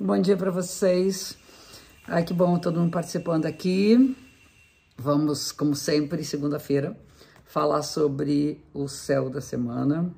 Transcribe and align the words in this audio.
Bom 0.00 0.16
dia 0.20 0.36
para 0.36 0.52
vocês. 0.52 1.36
Ai, 2.06 2.22
que 2.22 2.32
bom 2.32 2.56
todo 2.56 2.78
mundo 2.78 2.92
participando 2.92 3.46
aqui. 3.46 4.16
Vamos, 4.96 5.50
como 5.50 5.74
sempre, 5.74 6.22
segunda-feira, 6.22 6.96
falar 7.44 7.82
sobre 7.82 8.64
o 8.72 8.86
céu 8.86 9.28
da 9.28 9.40
semana. 9.40 10.08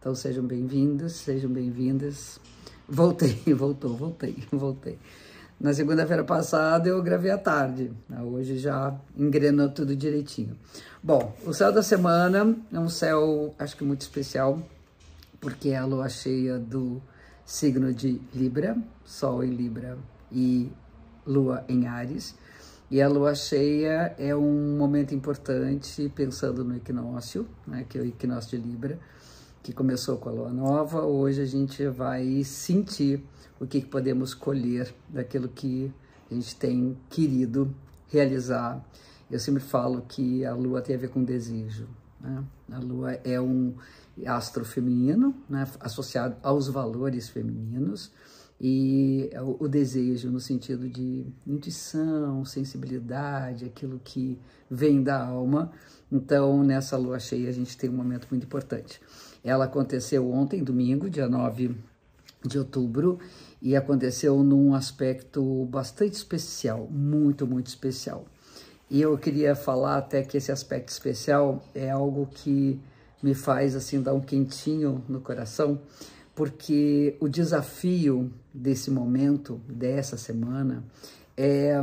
Então 0.00 0.16
sejam 0.16 0.44
bem-vindos, 0.44 1.12
sejam 1.12 1.48
bem-vindas. 1.48 2.40
Voltei, 2.88 3.40
voltou, 3.54 3.96
voltei, 3.96 4.36
voltei. 4.50 4.98
Na 5.60 5.72
segunda-feira 5.72 6.24
passada 6.24 6.88
eu 6.88 7.00
gravei 7.00 7.30
à 7.30 7.38
tarde, 7.38 7.92
hoje 8.20 8.58
já 8.58 8.98
engrenou 9.16 9.68
tudo 9.68 9.94
direitinho. 9.94 10.58
Bom, 11.00 11.32
o 11.46 11.52
céu 11.52 11.70
da 11.70 11.84
semana 11.84 12.56
é 12.72 12.80
um 12.80 12.88
céu, 12.88 13.54
acho 13.60 13.76
que 13.76 13.84
muito 13.84 14.00
especial, 14.00 14.60
porque 15.40 15.68
é 15.68 15.76
a 15.76 15.84
lua 15.84 16.08
cheia 16.08 16.58
do 16.58 17.00
signo 17.44 17.92
de 17.92 18.20
Libra, 18.34 18.76
Sol 19.04 19.44
em 19.44 19.50
Libra 19.50 19.98
e 20.32 20.70
Lua 21.26 21.64
em 21.68 21.86
Ares. 21.86 22.34
E 22.90 23.00
a 23.00 23.08
lua 23.08 23.34
cheia 23.34 24.14
é 24.18 24.34
um 24.36 24.76
momento 24.76 25.14
importante 25.14 26.10
pensando 26.14 26.64
no 26.64 26.76
equinócio, 26.76 27.46
né, 27.66 27.84
que 27.88 27.98
é 27.98 28.02
o 28.02 28.04
equinócio 28.04 28.58
de 28.58 28.68
Libra, 28.68 28.98
que 29.62 29.72
começou 29.72 30.18
com 30.18 30.28
a 30.28 30.32
lua 30.32 30.50
nova. 30.50 31.02
Hoje 31.02 31.42
a 31.42 31.46
gente 31.46 31.86
vai 31.88 32.44
sentir 32.44 33.22
o 33.58 33.66
que 33.66 33.80
podemos 33.80 34.34
colher 34.34 34.94
daquilo 35.08 35.48
que 35.48 35.92
a 36.30 36.34
gente 36.34 36.56
tem 36.56 36.96
querido 37.08 37.74
realizar. 38.08 38.84
Eu 39.30 39.40
sempre 39.40 39.62
falo 39.62 40.02
que 40.02 40.44
a 40.44 40.54
lua 40.54 40.82
tem 40.82 40.94
a 40.94 40.98
ver 40.98 41.08
com 41.08 41.24
desejo. 41.24 41.88
Né? 42.24 42.42
A 42.72 42.78
lua 42.78 43.12
é 43.22 43.38
um 43.40 43.74
astro 44.26 44.64
feminino, 44.64 45.34
né, 45.48 45.66
associado 45.80 46.36
aos 46.42 46.68
valores 46.68 47.28
femininos 47.28 48.10
e 48.60 49.30
o, 49.42 49.64
o, 49.64 49.68
desejo 49.68 50.30
no 50.30 50.40
sentido 50.40 50.88
de 50.88 51.26
intuição, 51.46 52.44
sensibilidade, 52.44 53.64
aquilo 53.66 54.00
que 54.02 54.38
vem 54.70 55.02
da 55.02 55.22
alma. 55.22 55.72
Então, 56.10 56.62
nessa 56.62 56.96
lua 56.96 57.18
cheia, 57.18 57.48
a 57.48 57.52
gente 57.52 57.76
tem 57.76 57.90
um 57.90 57.94
momento 57.94 58.26
muito 58.30 58.44
importante. 58.44 59.00
Ela 59.42 59.64
aconteceu 59.64 60.30
ontem, 60.30 60.62
domingo, 60.62 61.10
dia 61.10 61.28
9 61.28 61.76
de 62.46 62.58
outubro, 62.58 63.18
e 63.60 63.74
aconteceu 63.74 64.42
num 64.42 64.74
aspecto 64.74 65.64
bastante 65.66 66.14
especial, 66.14 66.88
muito, 66.90 67.46
muito 67.46 67.66
especial. 67.66 68.26
E 68.90 69.00
eu 69.00 69.16
queria 69.16 69.54
falar 69.54 69.98
até 69.98 70.22
que 70.22 70.36
esse 70.36 70.52
aspecto 70.52 70.90
especial 70.90 71.64
é 71.74 71.90
algo 71.90 72.28
que 72.32 72.80
me 73.22 73.34
faz 73.34 73.74
assim 73.74 74.02
dar 74.02 74.12
um 74.12 74.20
quentinho 74.20 75.02
no 75.08 75.20
coração, 75.20 75.80
porque 76.34 77.16
o 77.20 77.28
desafio 77.28 78.30
desse 78.52 78.90
momento, 78.90 79.60
dessa 79.66 80.16
semana, 80.18 80.84
é, 81.36 81.74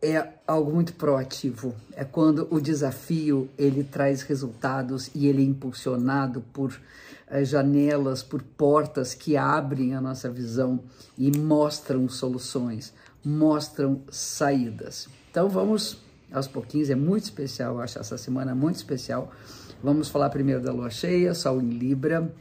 é 0.00 0.28
algo 0.46 0.72
muito 0.72 0.94
proativo. 0.94 1.74
É 1.94 2.04
quando 2.04 2.48
o 2.50 2.60
desafio 2.60 3.50
ele 3.58 3.84
traz 3.84 4.22
resultados 4.22 5.10
e 5.14 5.26
ele 5.26 5.42
é 5.42 5.46
impulsionado 5.46 6.40
por 6.52 6.78
é, 7.26 7.44
janelas, 7.44 8.22
por 8.22 8.42
portas 8.42 9.14
que 9.14 9.36
abrem 9.36 9.94
a 9.94 10.00
nossa 10.00 10.30
visão 10.30 10.80
e 11.18 11.30
mostram 11.36 12.08
soluções, 12.08 12.92
mostram 13.24 14.00
saídas. 14.10 15.08
Então 15.34 15.48
vamos 15.48 15.98
aos 16.30 16.46
pouquinhos, 16.46 16.90
é 16.90 16.94
muito 16.94 17.24
especial, 17.24 17.74
eu 17.74 17.80
acho 17.80 17.98
essa 17.98 18.16
semana 18.16 18.54
muito 18.54 18.76
especial 18.76 19.32
Vamos 19.84 20.08
falar 20.08 20.30
primeiro 20.30 20.62
da 20.62 20.72
lua 20.72 20.88
cheia, 20.88 21.34
Sol 21.34 21.60
em 21.60 21.68
Libra, 21.68 22.32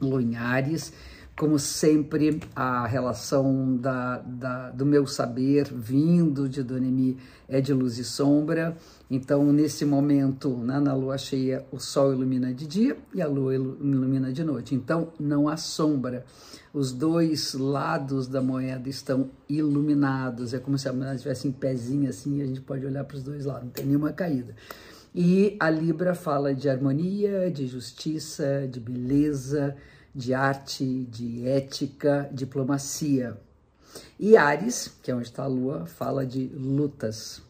Lua 0.00 0.22
em 0.22 0.34
Ares. 0.34 0.94
Como 1.38 1.58
sempre, 1.58 2.40
a 2.54 2.86
relação 2.86 3.76
da, 3.76 4.20
da, 4.20 4.70
do 4.70 4.86
meu 4.86 5.06
saber 5.06 5.70
vindo 5.70 6.48
de 6.48 6.62
Donemi 6.62 7.18
é 7.46 7.60
de 7.60 7.74
luz 7.74 7.98
e 7.98 8.04
sombra. 8.04 8.74
Então, 9.10 9.52
nesse 9.52 9.84
momento, 9.84 10.56
né, 10.56 10.80
na 10.80 10.94
lua 10.94 11.18
cheia, 11.18 11.66
o 11.70 11.78
sol 11.78 12.14
ilumina 12.14 12.54
de 12.54 12.66
dia 12.66 12.96
e 13.12 13.20
a 13.20 13.28
lua 13.28 13.54
ilumina 13.54 14.32
de 14.32 14.42
noite. 14.42 14.74
Então, 14.74 15.12
não 15.20 15.46
há 15.46 15.58
sombra. 15.58 16.24
Os 16.72 16.90
dois 16.90 17.52
lados 17.52 18.26
da 18.26 18.40
moeda 18.40 18.88
estão 18.88 19.28
iluminados. 19.46 20.54
É 20.54 20.58
como 20.58 20.78
se 20.78 20.88
a 20.88 20.92
moeda 20.94 21.18
tivesse 21.18 21.46
em 21.46 21.52
pezinho 21.52 22.08
assim, 22.08 22.38
e 22.38 22.42
a 22.42 22.46
gente 22.46 22.62
pode 22.62 22.86
olhar 22.86 23.04
para 23.04 23.18
os 23.18 23.22
dois 23.22 23.44
lados, 23.44 23.64
não 23.64 23.70
tem 23.70 23.84
nenhuma 23.84 24.10
caída. 24.10 24.54
E 25.14 25.54
a 25.60 25.68
Libra 25.68 26.14
fala 26.14 26.54
de 26.54 26.68
harmonia, 26.68 27.50
de 27.50 27.66
justiça, 27.66 28.66
de 28.70 28.80
beleza, 28.80 29.76
de 30.16 30.32
arte, 30.32 31.04
de 31.10 31.46
ética, 31.46 32.28
diplomacia. 32.32 33.36
E 34.18 34.34
Ares, 34.34 34.90
que 35.02 35.10
é 35.10 35.14
onde 35.14 35.26
está 35.26 35.44
a 35.44 35.46
Lua, 35.46 35.84
fala 35.84 36.24
de 36.24 36.46
lutas, 36.46 37.42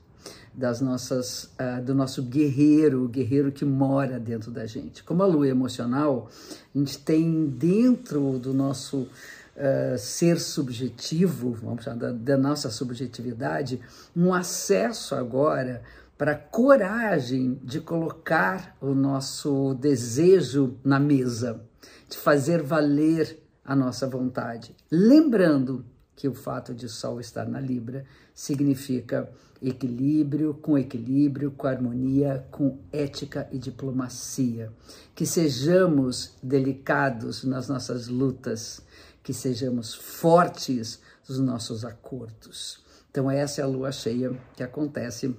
das 0.52 0.80
nossas, 0.80 1.50
uh, 1.60 1.82
do 1.84 1.94
nosso 1.94 2.22
guerreiro, 2.22 3.04
o 3.04 3.08
guerreiro 3.08 3.52
que 3.52 3.64
mora 3.64 4.18
dentro 4.18 4.50
da 4.50 4.64
gente. 4.64 5.04
Como 5.04 5.22
a 5.22 5.26
Lua 5.26 5.46
é 5.46 5.50
emocional, 5.50 6.30
a 6.74 6.78
gente 6.78 6.98
tem 6.98 7.46
dentro 7.46 8.38
do 8.38 8.54
nosso 8.54 9.02
uh, 9.02 9.98
ser 9.98 10.40
subjetivo, 10.40 11.52
vamos 11.62 11.84
chamar 11.84 11.98
da, 11.98 12.12
da 12.12 12.36
nossa 12.38 12.70
subjetividade, 12.70 13.80
um 14.16 14.32
acesso 14.32 15.14
agora 15.14 15.82
para 16.16 16.34
coragem 16.34 17.60
de 17.62 17.78
colocar 17.78 18.74
o 18.80 18.94
nosso 18.94 19.74
desejo 19.74 20.78
na 20.82 20.98
mesa, 20.98 21.60
de 22.08 22.16
fazer 22.16 22.62
valer 22.62 23.42
a 23.64 23.74
nossa 23.74 24.06
vontade. 24.06 24.74
Lembrando 24.90 25.84
que 26.14 26.28
o 26.28 26.34
fato 26.34 26.74
de 26.74 26.88
Sol 26.88 27.20
estar 27.20 27.46
na 27.46 27.60
Libra 27.60 28.04
significa 28.34 29.30
equilíbrio, 29.60 30.54
com 30.54 30.78
equilíbrio, 30.78 31.50
com 31.50 31.66
harmonia, 31.66 32.46
com 32.50 32.78
ética 32.92 33.48
e 33.52 33.58
diplomacia. 33.58 34.72
Que 35.14 35.26
sejamos 35.26 36.34
delicados 36.42 37.44
nas 37.44 37.68
nossas 37.68 38.08
lutas, 38.08 38.80
que 39.22 39.32
sejamos 39.32 39.94
fortes 39.94 41.00
nos 41.28 41.38
nossos 41.38 41.84
acordos. 41.84 42.84
Então, 43.10 43.30
essa 43.30 43.60
é 43.60 43.64
a 43.64 43.66
lua 43.66 43.92
cheia 43.92 44.38
que 44.54 44.62
acontece 44.62 45.34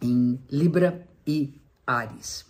em 0.00 0.38
Libra 0.50 1.06
e 1.26 1.60
Ares. 1.86 2.44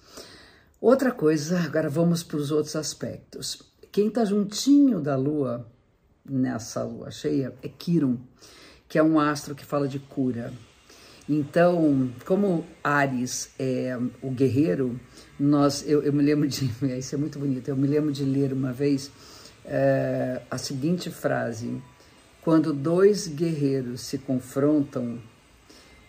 Outra 0.81 1.11
coisa, 1.11 1.59
agora 1.59 1.89
vamos 1.89 2.23
para 2.23 2.37
os 2.37 2.53
outros 2.53 2.77
aspectos. 2.77 3.61
Quem 3.91 4.07
está 4.07 4.25
juntinho 4.25 5.01
da 5.01 5.17
Lua 5.17 5.67
nessa 6.25 6.85
Lua 6.85 7.11
cheia 7.11 7.53
é 7.61 7.69
Quirón, 7.69 8.17
que 8.89 8.97
é 8.97 9.03
um 9.03 9.19
astro 9.19 9.57
que 9.57 9.65
fala 9.65 9.89
de 9.89 9.99
cura. 9.99 10.53
Então, 11.29 12.09
como 12.25 12.65
Ares 12.83 13.51
é 13.59 13.99
o 14.23 14.31
guerreiro, 14.31 15.01
nós, 15.39 15.85
eu, 15.85 16.01
eu 16.01 16.13
me 16.13 16.23
lembro 16.23 16.47
de, 16.47 16.71
isso 16.97 17.13
é 17.13 17.19
muito 17.19 17.41
bonito, 17.41 17.69
eu 17.69 17.77
me 17.77 17.89
lembro 17.89 18.13
de 18.13 18.25
ler 18.25 18.53
uma 18.53 18.73
vez 18.73 19.11
é, 19.65 20.41
a 20.49 20.57
seguinte 20.59 21.11
frase: 21.11 21.83
quando 22.41 22.73
dois 22.73 23.27
guerreiros 23.27 24.03
se 24.03 24.17
confrontam, 24.17 25.19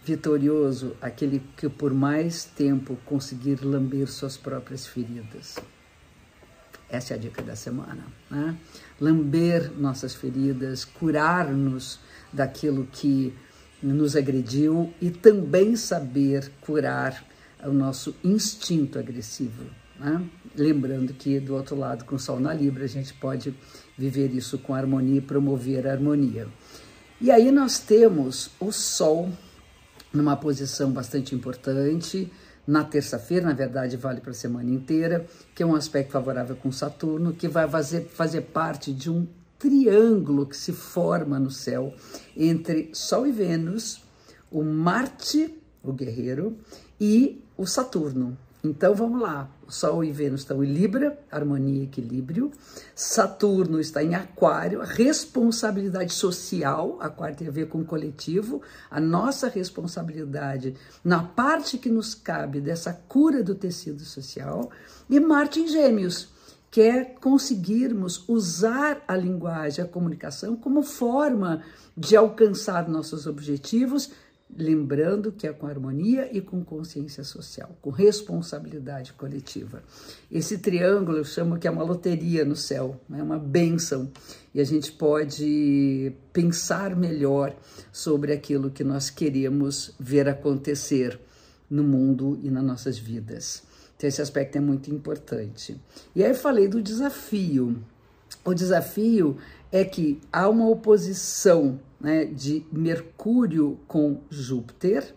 Vitorioso 0.09 0.96
aquele 1.00 1.40
que 1.56 1.70
por 1.70 1.94
mais 1.94 2.44
tempo 2.44 2.97
conseguir 3.06 3.64
lamber 3.64 4.08
suas 4.08 4.36
próprias 4.36 4.88
feridas. 4.88 5.59
Essa 6.90 7.14
é 7.14 7.16
a 7.16 7.20
dica 7.20 7.44
da 7.44 7.56
semana. 7.56 8.03
Né? 8.28 8.58
Lamber 9.00 9.72
nossas 9.78 10.16
feridas, 10.16 10.84
curar-nos 10.84 12.00
daquilo 12.34 12.88
que 12.92 13.36
nos 13.84 14.16
agrediu 14.16 14.92
e 15.00 15.12
também 15.12 15.75
saber 15.75 16.52
curar 16.59 17.24
o 17.64 17.72
nosso 17.72 18.16
instinto 18.24 18.98
agressivo. 18.98 19.64
Né? 20.00 20.28
Lembrando 20.56 21.14
que 21.14 21.40
do 21.40 21.53
outro 21.53 21.75
lado, 21.75 22.03
com 22.03 22.16
o 22.16 22.19
Sol 22.19 22.40
na 22.40 22.52
Libra, 22.52 22.86
a 22.86 22.88
gente 22.88 23.14
pode 23.14 23.53
viver 23.96 24.34
isso 24.34 24.58
com 24.58 24.74
harmonia 24.74 25.19
e 25.19 25.22
promover 25.22 25.86
a 25.86 25.92
harmonia. 25.92 26.48
E 27.22 27.30
aí 27.30 27.51
nós 27.51 27.78
temos 27.78 28.50
o 28.60 28.72
Sol 28.72 29.31
numa 30.14 30.36
posição 30.36 30.92
bastante 30.92 31.36
importante. 31.36 32.32
Na 32.66 32.84
terça-feira, 32.84 33.48
na 33.48 33.54
verdade, 33.54 33.98
vale 33.98 34.22
para 34.22 34.32
a 34.32 34.36
semana 34.36 34.70
inteira, 34.70 35.26
que 35.56 35.64
é 35.64 35.66
um 35.66 35.76
aspecto 35.76 36.12
favorável 36.12 36.56
com 36.56 36.72
Saturno, 36.72 37.34
que 37.34 37.48
vai 37.48 37.68
fazer, 37.68 38.06
fazer 38.06 38.42
parte 38.42 38.94
de 38.94 39.10
um 39.10 39.28
triângulo 39.58 40.46
que 40.46 40.56
se 40.56 40.72
forma 40.72 41.40
no 41.40 41.52
céu 41.52 41.94
entre 42.36 42.90
Sol 42.94 43.28
e 43.28 43.32
Vênus, 43.32 44.04
o 44.52 44.64
Marte, 44.64 45.54
o 45.84 45.92
guerreiro, 45.92 46.58
e 47.00 47.44
o 47.58 47.66
Saturno. 47.66 48.38
Então 48.64 48.94
vamos 48.94 49.22
lá. 49.22 49.50
Sol 49.70 50.04
e 50.04 50.12
Vênus 50.12 50.42
estão 50.42 50.64
em 50.64 50.74
Libra, 50.74 51.18
harmonia 51.32 51.82
e 51.82 51.84
equilíbrio. 51.84 52.52
Saturno 52.94 53.80
está 53.80 54.04
em 54.04 54.16
Aquário, 54.16 54.82
responsabilidade 54.82 56.12
social. 56.12 56.98
Aquário 57.00 57.38
tem 57.38 57.48
a 57.48 57.52
ver 57.52 57.70
com 57.70 57.80
o 57.80 57.86
coletivo, 57.86 58.62
a 58.92 59.00
nossa 59.00 59.48
responsabilidade 59.48 60.76
na 61.04 61.24
parte 61.24 61.78
que 61.78 61.90
nos 61.90 62.14
cabe 62.14 62.60
dessa 62.60 62.92
cura 62.92 63.42
do 63.42 63.56
tecido 63.56 64.04
social. 64.04 64.70
E 65.10 65.20
Marte 65.20 65.62
em 65.62 65.68
Gêmeos, 65.68 66.30
quer 66.72 67.16
conseguirmos 67.16 68.28
usar 68.28 69.04
a 69.08 69.16
linguagem, 69.16 69.84
a 69.84 69.88
comunicação 69.88 70.56
como 70.56 70.84
forma 70.84 71.64
de 71.96 72.16
alcançar 72.16 72.88
nossos 72.88 73.26
objetivos, 73.26 74.12
lembrando 74.57 75.31
que 75.31 75.46
é 75.46 75.54
com 75.54 75.68
harmonia 75.68 76.30
e 76.36 76.42
com 76.42 76.63
consciência 76.63 77.24
social, 77.24 77.78
com 77.81 77.90
responsabilidade 77.90 79.13
coletiva. 79.13 79.84
Esse 80.31 80.57
triângulo 80.57 81.18
eu 81.18 81.24
chamo 81.24 81.57
que 81.57 81.68
é 81.68 81.72
uma 81.72 81.84
loteria 81.84 82.44
no 82.44 82.56
céu, 82.56 83.00
é 83.12 83.22
uma 83.22 83.38
bênção, 83.38 84.12
e 84.54 84.60
a 84.60 84.63
gente 84.63 84.92
pode 84.92 86.12
pensar 86.34 86.96
melhor 86.96 87.56
sobre 87.92 88.34
aquilo 88.34 88.72
que 88.72 88.84
nós 88.84 89.10
queremos 89.10 89.94
ver 90.00 90.28
acontecer 90.28 91.19
no 91.69 91.84
mundo 91.84 92.40
e 92.42 92.50
nas 92.50 92.63
nossas 92.63 92.98
vidas. 92.98 93.63
Então, 93.96 94.07
esse 94.07 94.22
aspecto 94.22 94.57
é 94.57 94.62
muito 94.62 94.90
importante. 94.90 95.80
E 96.16 96.24
aí 96.24 96.34
falei 96.34 96.68
do 96.68 96.81
desafio. 96.81 97.84
O 98.46 98.54
desafio 98.54 99.38
é 99.72 99.84
que 99.84 100.19
há 100.31 100.50
uma 100.50 100.68
oposição 100.68 101.80
né, 102.00 102.25
de 102.25 102.66
Mercúrio 102.72 103.80
com 103.88 104.22
Júpiter, 104.30 105.16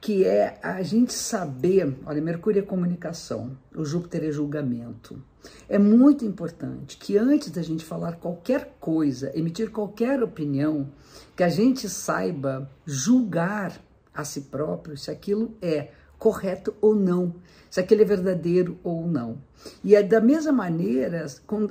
que 0.00 0.24
é 0.24 0.58
a 0.62 0.82
gente 0.82 1.12
saber, 1.12 1.96
olha, 2.06 2.20
Mercúrio 2.22 2.60
é 2.60 2.62
comunicação, 2.62 3.56
o 3.74 3.84
Júpiter 3.84 4.24
é 4.24 4.30
julgamento. 4.30 5.20
É 5.68 5.78
muito 5.78 6.24
importante 6.24 6.96
que 6.96 7.16
antes 7.16 7.50
da 7.50 7.62
gente 7.62 7.84
falar 7.84 8.16
qualquer 8.16 8.76
coisa, 8.80 9.30
emitir 9.34 9.70
qualquer 9.70 10.22
opinião, 10.22 10.88
que 11.36 11.42
a 11.42 11.48
gente 11.48 11.88
saiba 11.88 12.70
julgar 12.84 13.80
a 14.14 14.24
si 14.24 14.42
próprio 14.42 14.96
se 14.96 15.10
aquilo 15.10 15.56
é 15.62 15.90
correto 16.18 16.74
ou 16.80 16.94
não, 16.94 17.36
se 17.70 17.80
aquele 17.80 18.02
é 18.02 18.04
verdadeiro 18.04 18.78
ou 18.82 19.06
não. 19.06 19.38
E 19.84 19.94
é 19.94 20.02
da 20.02 20.20
mesma 20.20 20.52
maneira 20.52 21.26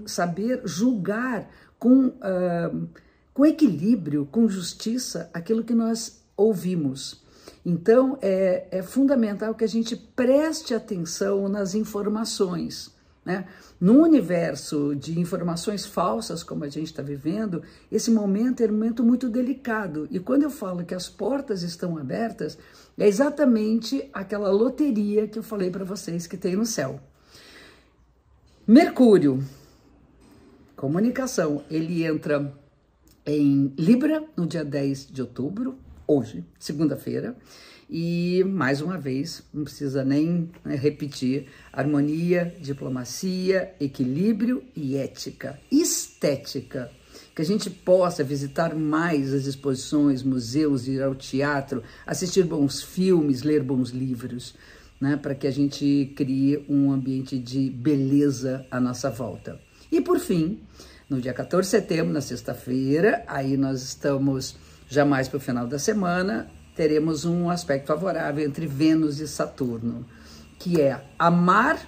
saber 0.05 0.61
julgar 0.63 1.49
com, 1.77 2.07
uh, 2.07 2.87
com 3.37 3.45
equilíbrio, 3.45 4.25
com 4.25 4.49
justiça, 4.49 5.29
aquilo 5.31 5.63
que 5.63 5.75
nós 5.75 6.23
ouvimos. 6.35 7.23
Então, 7.63 8.17
é, 8.19 8.67
é 8.71 8.81
fundamental 8.81 9.53
que 9.53 9.63
a 9.63 9.67
gente 9.67 9.95
preste 9.95 10.73
atenção 10.73 11.47
nas 11.47 11.75
informações. 11.75 12.91
Né? 13.23 13.45
No 13.79 14.01
universo 14.01 14.95
de 14.95 15.19
informações 15.19 15.85
falsas, 15.85 16.41
como 16.41 16.63
a 16.63 16.67
gente 16.67 16.87
está 16.87 17.03
vivendo, 17.03 17.61
esse 17.91 18.09
momento 18.09 18.61
é 18.61 18.65
um 18.65 18.71
momento 18.71 19.03
muito 19.03 19.29
delicado. 19.29 20.07
E 20.09 20.19
quando 20.19 20.41
eu 20.41 20.49
falo 20.49 20.83
que 20.83 20.95
as 20.95 21.07
portas 21.07 21.61
estão 21.61 21.95
abertas, 21.95 22.57
é 22.97 23.07
exatamente 23.07 24.09
aquela 24.11 24.49
loteria 24.49 25.27
que 25.27 25.37
eu 25.37 25.43
falei 25.43 25.69
para 25.69 25.85
vocês 25.85 26.25
que 26.25 26.37
tem 26.37 26.55
no 26.55 26.65
céu. 26.65 26.99
Mercúrio, 28.65 29.43
comunicação, 30.75 31.63
ele 31.69 32.03
entra 32.03 32.51
em 33.27 33.73
Libra 33.77 34.23
no 34.37 34.47
dia 34.47 34.63
10 34.63 35.07
de 35.11 35.21
outubro, 35.21 35.77
hoje, 36.07 36.45
segunda-feira. 36.57 37.35
E, 37.89 38.43
mais 38.45 38.81
uma 38.81 38.97
vez, 38.97 39.43
não 39.53 39.65
precisa 39.65 40.03
nem 40.03 40.49
né, 40.63 40.75
repetir: 40.75 41.47
harmonia, 41.71 42.55
diplomacia, 42.59 43.73
equilíbrio 43.79 44.63
e 44.75 44.95
ética, 44.95 45.59
estética. 45.69 46.89
Que 47.35 47.41
a 47.41 47.45
gente 47.45 47.69
possa 47.69 48.23
visitar 48.23 48.73
mais 48.73 49.33
as 49.33 49.45
exposições, 49.45 50.23
museus, 50.23 50.87
ir 50.87 51.03
ao 51.03 51.13
teatro, 51.13 51.83
assistir 52.05 52.43
bons 52.43 52.81
filmes, 52.81 53.43
ler 53.43 53.61
bons 53.61 53.89
livros, 53.89 54.55
né, 54.99 55.17
para 55.17 55.35
que 55.35 55.45
a 55.45 55.51
gente 55.51 56.13
crie 56.15 56.65
um 56.67 56.91
ambiente 56.91 57.37
de 57.37 57.69
beleza 57.69 58.65
à 58.71 58.79
nossa 58.79 59.09
volta. 59.09 59.59
E 59.91 60.01
por 60.01 60.19
fim, 60.19 60.59
no 61.09 61.21
dia 61.21 61.33
14 61.33 61.67
de 61.67 61.71
setembro, 61.71 62.13
na 62.13 62.21
sexta-feira, 62.21 63.23
aí 63.27 63.55
nós 63.55 63.81
estamos 63.81 64.57
já 64.89 65.05
mais 65.05 65.27
para 65.27 65.37
o 65.37 65.39
final 65.39 65.67
da 65.67 65.79
semana, 65.79 66.49
teremos 66.75 67.25
um 67.25 67.49
aspecto 67.49 67.87
favorável 67.87 68.45
entre 68.45 68.67
Vênus 68.67 69.19
e 69.19 69.27
Saturno, 69.27 70.05
que 70.59 70.81
é 70.81 71.01
amar 71.17 71.79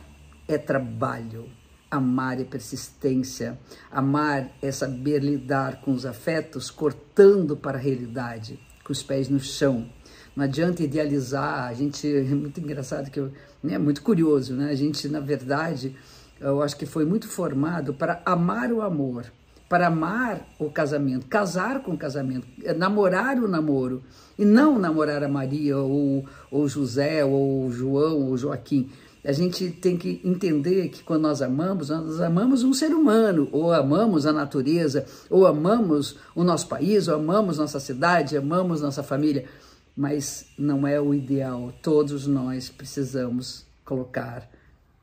é 0.47 0.57
trabalho, 0.57 1.47
amar 1.91 2.39
é 2.39 2.43
persistência, 2.43 3.59
amar 3.91 4.49
é 4.61 4.71
saber 4.71 5.23
lidar 5.23 5.81
com 5.81 5.91
os 5.91 6.05
afetos, 6.05 6.71
cortando 6.71 7.55
para 7.55 7.77
a 7.77 7.81
realidade, 7.81 8.59
com 8.83 8.91
os 8.91 9.03
pés 9.03 9.29
no 9.29 9.39
chão. 9.39 9.89
Não 10.35 10.45
adianta 10.45 10.81
idealizar, 10.81 11.67
a 11.67 11.73
gente 11.73 12.07
é 12.07 12.21
muito 12.23 12.59
engraçado 12.59 13.11
que 13.11 13.19
eu, 13.19 13.31
é 13.63 13.77
muito 13.77 14.01
curioso, 14.01 14.53
né? 14.53 14.71
A 14.71 14.75
gente 14.75 15.07
na 15.07 15.19
verdade, 15.19 15.95
eu 16.39 16.61
acho 16.61 16.77
que 16.77 16.85
foi 16.85 17.05
muito 17.05 17.27
formado 17.27 17.93
para 17.93 18.21
amar 18.25 18.71
o 18.71 18.81
amor, 18.81 19.25
para 19.67 19.87
amar 19.87 20.47
o 20.57 20.69
casamento, 20.69 21.27
casar 21.27 21.81
com 21.81 21.91
o 21.91 21.97
casamento, 21.97 22.47
namorar 22.75 23.37
o 23.37 23.47
namoro, 23.47 24.01
e 24.37 24.45
não 24.45 24.79
namorar 24.79 25.23
a 25.23 25.27
Maria, 25.27 25.77
ou, 25.77 26.25
ou 26.49 26.67
José, 26.67 27.23
ou 27.25 27.69
João, 27.71 28.29
ou 28.29 28.37
Joaquim. 28.37 28.89
A 29.23 29.33
gente 29.33 29.69
tem 29.69 29.97
que 29.97 30.21
entender 30.23 30.87
que 30.87 31.03
quando 31.03 31.23
nós 31.23 31.41
amamos, 31.41 31.89
nós 31.89 32.21
amamos 32.21 32.63
um 32.63 32.73
ser 32.73 32.93
humano, 32.93 33.49
ou 33.51 33.73
amamos 33.73 34.25
a 34.25 34.31
natureza, 34.31 35.05
ou 35.29 35.45
amamos 35.45 36.15
o 36.33 36.43
nosso 36.43 36.67
país, 36.69 37.09
ou 37.09 37.15
amamos 37.15 37.57
nossa 37.57 37.81
cidade, 37.81 38.37
amamos 38.37 38.79
nossa 38.79 39.03
família, 39.03 39.45
mas 39.95 40.45
não 40.57 40.87
é 40.87 41.01
o 41.01 41.13
ideal. 41.13 41.73
Todos 41.83 42.25
nós 42.25 42.69
precisamos 42.69 43.65
colocar 43.83 44.49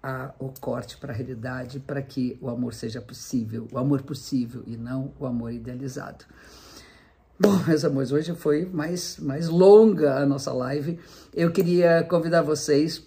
a, 0.07 0.33
o 0.39 0.53
corte 0.61 0.97
para 0.97 1.13
a 1.13 1.17
realidade 1.17 1.81
para 1.81 2.01
que 2.01 2.39
o 2.41 2.49
amor 2.49 2.73
seja 2.73 3.01
possível, 3.01 3.67
o 3.73 3.79
amor 3.79 4.03
possível 4.03 4.63
e 4.65 4.77
não 4.77 5.13
o 5.19 5.27
amor 5.27 5.53
idealizado. 5.53 6.25
Bom, 7.39 7.59
meus 7.67 7.85
amores, 7.85 8.13
hoje 8.13 8.33
foi 8.37 8.65
mais, 8.65 9.19
mais 9.19 9.49
longa 9.49 10.17
a 10.19 10.25
nossa 10.25 10.53
live. 10.53 11.01
Eu 11.35 11.51
queria 11.51 12.05
convidar 12.05 12.43
vocês 12.43 13.03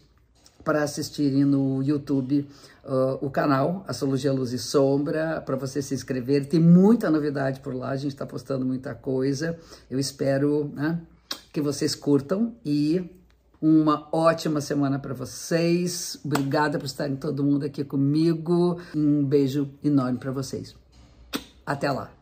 para 0.62 0.84
assistirem 0.84 1.46
no 1.46 1.81
YouTube 1.81 2.46
uh, 2.84 3.25
o 3.25 3.31
canal 3.31 3.86
Astrologia 3.88 4.34
Luz 4.34 4.51
e 4.51 4.60
Sombra, 4.60 5.42
para 5.46 5.56
você 5.56 5.81
se 5.81 5.96
inscrever. 5.96 6.48
Tem 6.48 6.60
muita 6.60 7.10
novidade 7.10 7.62
por 7.62 7.74
lá, 7.74 7.92
a 7.92 7.96
gente 7.96 8.12
está 8.12 8.25
postando 8.25 8.66
muita 8.66 8.94
coisa. 8.94 9.57
Eu 9.90 9.98
espero 9.98 10.69
né, 10.75 11.00
que 11.54 11.62
vocês 11.62 11.96
curtam 11.96 12.54
e 12.66 13.10
uma 13.62 14.08
ótima 14.12 14.62
semana 14.62 15.00
para 15.00 15.14
vocês. 15.14 16.20
Obrigada 16.24 16.78
por 16.78 16.86
estarem 16.86 17.16
todo 17.16 17.44
mundo 17.44 17.66
aqui 17.66 17.84
comigo. 17.84 18.80
Um 18.96 19.24
beijo 19.24 19.70
enorme 19.84 20.18
para 20.18 20.32
vocês. 20.32 20.76
Até 21.66 21.92
lá. 21.92 22.19